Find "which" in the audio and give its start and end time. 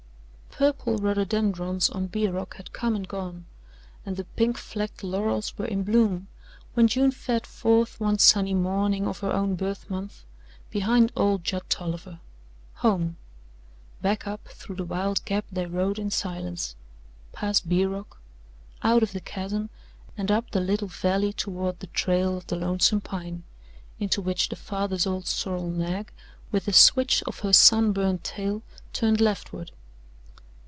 24.21-24.49